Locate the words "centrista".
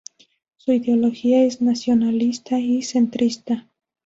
2.81-3.67